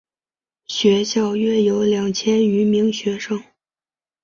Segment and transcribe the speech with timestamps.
[0.65, 3.39] 学校约有两千余名学生。